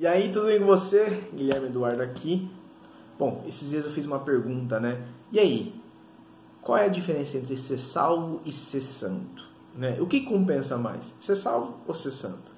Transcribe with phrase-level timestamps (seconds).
[0.00, 1.24] E aí, tudo bem com você?
[1.30, 2.50] Guilherme Eduardo aqui.
[3.18, 5.02] Bom, esses dias eu fiz uma pergunta, né?
[5.30, 5.74] E aí,
[6.62, 9.44] qual é a diferença entre ser salvo e ser santo?
[9.76, 9.98] Né?
[10.00, 12.50] O que compensa mais, ser salvo ou ser santo?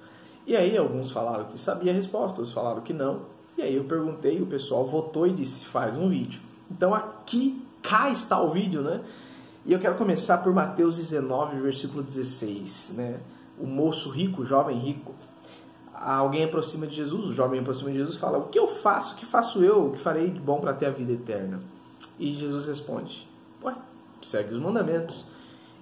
[0.47, 3.23] E aí, alguns falaram que sabia a resposta, outros falaram que não.
[3.57, 6.39] E aí eu perguntei, o pessoal votou e disse: faz um vídeo.
[6.71, 9.01] Então aqui, cá está o vídeo, né?
[9.65, 13.19] E eu quero começar por Mateus 19, versículo 16, né?
[13.59, 15.13] O moço rico, o jovem rico,
[15.93, 19.13] alguém aproxima de Jesus, o jovem aproxima de Jesus e fala: O que eu faço?
[19.13, 19.87] O que faço eu?
[19.87, 21.59] O que farei de bom para ter a vida eterna?
[22.19, 23.27] E Jesus responde:
[23.63, 23.75] Ué,
[24.21, 25.25] segue os mandamentos.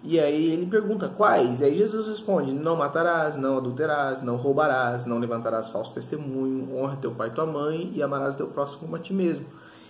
[0.03, 1.61] E aí ele pergunta quais?
[1.61, 6.97] E aí Jesus responde: Não matarás, não adulterarás, não roubarás, não levantarás falso testemunho, honra
[6.99, 9.45] teu pai e tua mãe e amarás teu próximo como a ti mesmo.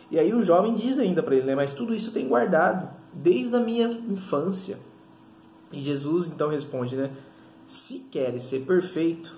[0.10, 1.56] E aí o jovem diz ainda para ele, né?
[1.56, 4.78] Mas tudo isso eu tenho guardado desde a minha infância.
[5.72, 7.10] E Jesus então responde, né?
[7.66, 9.34] Se queres ser perfeito,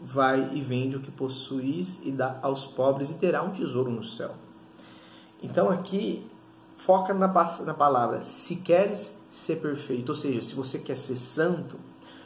[0.00, 4.02] vai e vende o que possuis e dá aos pobres e terá um tesouro no
[4.02, 4.34] céu.
[5.42, 6.26] Então aqui
[6.76, 11.76] foca na, na palavra se queres ser perfeito, ou seja, se você quer ser santo,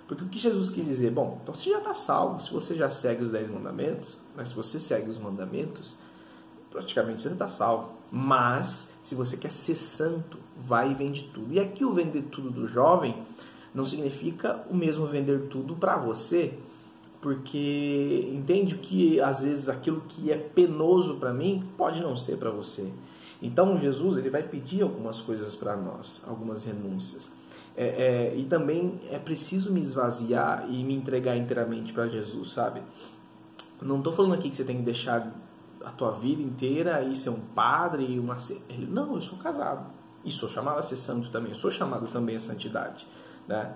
[0.06, 1.10] porque o que Jesus quis dizer?
[1.10, 4.54] Bom, então você já está salvo, se você já segue os dez mandamentos, mas se
[4.54, 5.96] você segue os mandamentos,
[6.70, 7.92] praticamente você está salvo.
[8.10, 11.52] Mas, se você quer ser santo, vai e vende tudo.
[11.54, 13.26] E aqui o vender tudo do jovem
[13.74, 16.58] não significa o mesmo vender tudo para você,
[17.22, 22.50] porque entende que às vezes aquilo que é penoso para mim pode não ser para
[22.50, 22.92] você.
[23.40, 27.30] Então Jesus ele vai pedir algumas coisas para nós, algumas renúncias.
[27.76, 32.82] É, é, e também é preciso me esvaziar e me entregar inteiramente para Jesus, sabe?
[33.80, 35.32] Não estou falando aqui que você tem que deixar
[35.84, 38.36] a tua vida inteira e ser um padre e uma
[38.68, 39.86] ele não, eu sou casado
[40.24, 43.06] e sou chamado a ser santo também, sou chamado também a santidade,
[43.46, 43.74] né?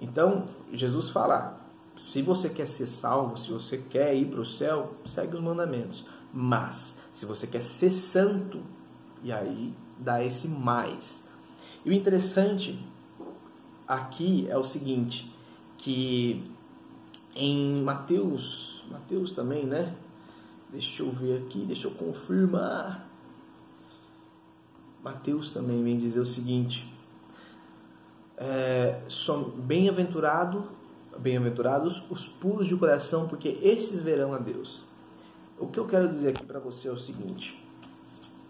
[0.00, 1.63] Então Jesus fala
[1.96, 6.04] se você quer ser salvo, se você quer ir para o céu, segue os mandamentos.
[6.32, 8.60] Mas, se você quer ser santo,
[9.22, 11.24] e aí dá esse mais.
[11.84, 12.78] E o interessante
[13.86, 15.32] aqui é o seguinte,
[15.78, 16.50] que
[17.34, 19.94] em Mateus, Mateus também, né?
[20.70, 23.08] Deixa eu ver aqui, deixa eu confirmar.
[25.02, 26.92] Mateus também vem dizer o seguinte:
[28.36, 29.00] é,
[29.58, 30.68] bem-aventurado
[31.18, 34.84] Bem-aventurados os puros de coração, porque estes verão a Deus.
[35.58, 37.62] O que eu quero dizer aqui para você é o seguinte: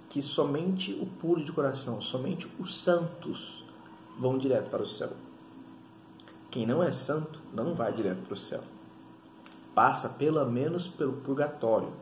[0.08, 3.64] que somente o puro de coração, somente os santos
[4.18, 5.10] vão direto para o céu.
[6.50, 8.62] Quem não é santo não vai direto para o céu.
[9.74, 11.92] Passa pelo menos pelo purgatório.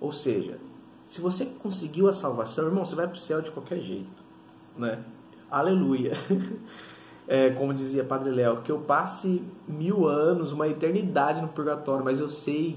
[0.00, 0.58] Ou seja,
[1.06, 4.24] se você conseguiu a salvação, irmão, você vai para o céu de qualquer jeito,
[4.76, 5.04] né?
[5.50, 6.12] Aleluia.
[7.30, 12.18] é, como dizia Padre Léo, que eu passe mil anos, uma eternidade no purgatório, mas
[12.18, 12.76] eu sei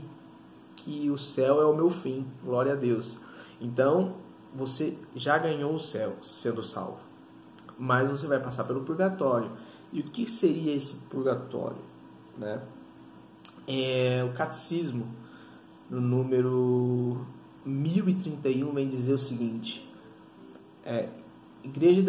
[0.76, 3.20] que o céu é o meu fim, glória a Deus.
[3.60, 4.14] Então,
[4.54, 7.00] você já ganhou o céu sendo salvo,
[7.80, 9.50] mas você vai passar pelo purgatório.
[9.92, 11.82] E o que seria esse purgatório?
[12.38, 12.62] Né?
[13.68, 15.08] É, o catecismo,
[15.90, 17.26] no número
[17.66, 19.92] 1031, vem dizer o seguinte:
[20.86, 21.10] é,
[21.64, 22.04] igreja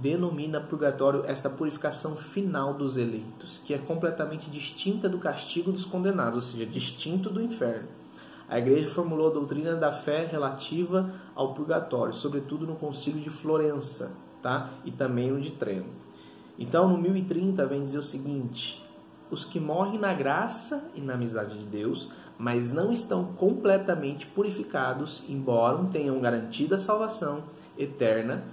[0.00, 6.34] denomina purgatório esta purificação final dos eleitos, que é completamente distinta do castigo dos condenados,
[6.34, 7.88] ou seja, distinto do inferno.
[8.48, 14.12] A igreja formulou a doutrina da fé relativa ao purgatório, sobretudo no concílio de Florença,
[14.42, 14.70] tá?
[14.84, 15.86] E também no de Treno.
[16.58, 18.84] Então, no 1030 vem dizer o seguinte:
[19.30, 25.24] os que morrem na graça e na amizade de Deus, mas não estão completamente purificados,
[25.28, 27.44] embora tenham garantida a salvação
[27.78, 28.44] eterna,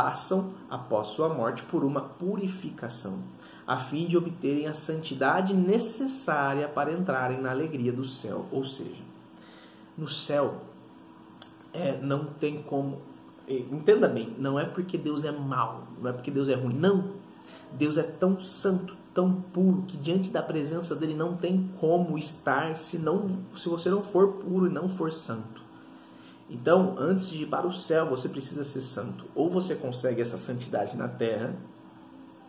[0.00, 3.18] passam, após sua morte, por uma purificação,
[3.66, 8.46] a fim de obterem a santidade necessária para entrarem na alegria do céu.
[8.50, 9.02] Ou seja,
[9.98, 10.62] no céu
[11.74, 13.02] é, não tem como.
[13.46, 16.74] É, entenda bem, não é porque Deus é mau, não é porque Deus é ruim,
[16.74, 17.20] não.
[17.70, 22.74] Deus é tão santo, tão puro, que diante da presença dele não tem como estar
[22.74, 25.59] se, não, se você não for puro e não for santo.
[26.50, 29.24] Então, antes de ir para o céu, você precisa ser santo.
[29.36, 31.54] Ou você consegue essa santidade na terra,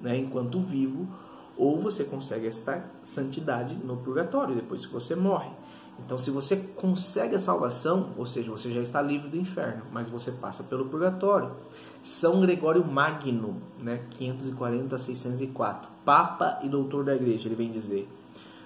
[0.01, 1.07] né, enquanto vivo,
[1.55, 5.51] ou você consegue esta santidade no purgatório, depois que você morre.
[6.03, 10.09] Então, se você consegue a salvação, ou seja, você já está livre do inferno, mas
[10.09, 11.51] você passa pelo purgatório.
[12.01, 18.09] São Gregório Magno, né, 540 a 604, Papa e doutor da igreja, ele vem dizer: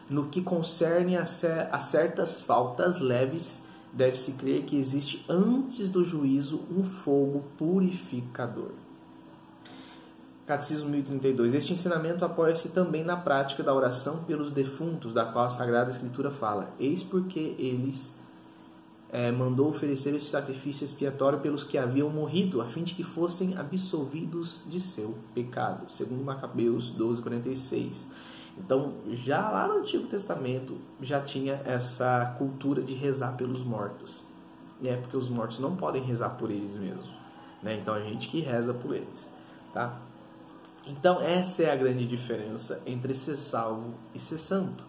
[0.09, 3.64] no que concerne a certas faltas leves
[3.95, 8.71] deve-se crer que existe antes do juízo um fogo purificador.
[10.45, 11.55] Catecismo 1032.
[11.55, 16.29] Este ensinamento apoia-se também na prática da oração pelos defuntos, da qual a Sagrada Escritura
[16.29, 16.71] fala.
[16.79, 18.15] Eis porque eles
[19.15, 23.57] é, mandou oferecer este sacrifício expiatório pelos que haviam morrido, a fim de que fossem
[23.57, 25.89] absolvidos de seu pecado.
[25.89, 28.07] Segundo Macabeus 12:46.
[28.57, 34.21] Então, já lá no Antigo Testamento já tinha essa cultura de rezar pelos mortos,
[34.81, 34.97] né?
[34.97, 37.09] Porque os mortos não podem rezar por eles mesmos,
[37.63, 37.77] né?
[37.81, 39.29] Então a gente que reza por eles,
[39.73, 39.97] tá?
[40.85, 44.83] Então, essa é a grande diferença entre ser salvo e ser santo.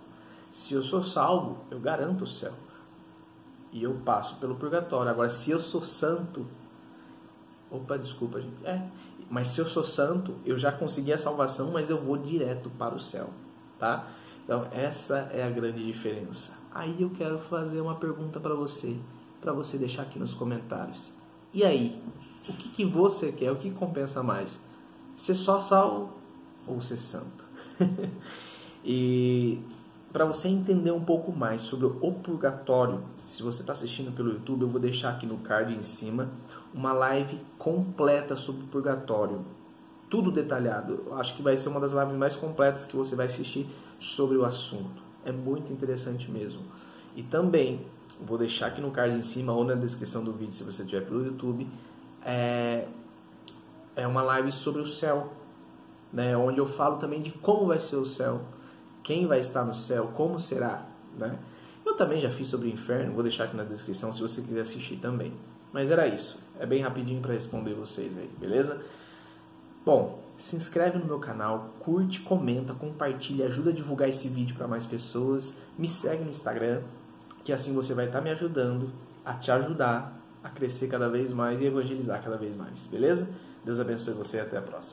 [0.51, 2.53] Se eu sou salvo, eu garanto o céu.
[3.77, 5.11] E eu passo pelo purgatório.
[5.11, 6.47] Agora, se eu sou santo.
[7.71, 8.65] Opa, desculpa, gente.
[8.65, 8.89] É.
[9.29, 12.95] Mas se eu sou santo, eu já consegui a salvação, mas eu vou direto para
[12.95, 13.31] o céu.
[13.79, 14.09] Tá?
[14.45, 16.55] Então, essa é a grande diferença.
[16.73, 18.97] Aí eu quero fazer uma pergunta para você,
[19.41, 21.13] para você deixar aqui nos comentários.
[21.53, 22.01] E aí?
[22.49, 23.51] O que, que você quer?
[23.51, 24.61] O que compensa mais?
[25.17, 26.11] ser só salvo
[26.67, 27.47] ou ser santo.
[28.85, 29.61] e
[30.17, 34.63] para você entender um pouco mais sobre o purgatório, se você está assistindo pelo YouTube,
[34.63, 36.31] eu vou deixar aqui no card em cima
[36.73, 39.45] uma live completa sobre o purgatório.
[40.09, 41.05] Tudo detalhado.
[41.05, 43.69] Eu acho que vai ser uma das lives mais completas que você vai assistir
[43.99, 45.03] sobre o assunto.
[45.23, 46.63] É muito interessante mesmo.
[47.15, 47.85] E também
[48.19, 51.05] vou deixar aqui no card em cima ou na descrição do vídeo, se você estiver
[51.05, 51.69] pelo YouTube,
[52.25, 52.89] é,
[53.95, 55.31] é uma live sobre o céu,
[56.11, 56.35] né?
[56.35, 58.41] onde eu falo também de como vai ser o céu,
[59.07, 60.85] quem vai estar no céu, como será.
[61.17, 61.39] Né?
[61.85, 64.63] Eu também já fiz sobre o inferno, vou deixar aqui na descrição se você quiser
[64.63, 65.33] assistir também.
[65.73, 68.81] Mas era isso, é bem rapidinho para responder vocês aí, beleza?
[69.85, 74.67] Bom, se inscreve no meu canal, curte, comenta, compartilha, ajuda a divulgar esse vídeo para
[74.67, 76.83] mais pessoas, me segue no Instagram,
[77.45, 78.91] que assim você vai estar tá me ajudando
[79.25, 83.29] a te ajudar a crescer cada vez mais e evangelizar cada vez mais, beleza?
[83.65, 84.91] Deus abençoe você e até a próxima.